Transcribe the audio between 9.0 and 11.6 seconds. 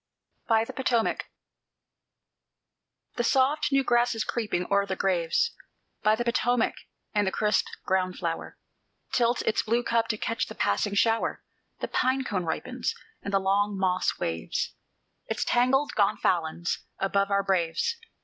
Tilts its blue cup to catch the passing shower;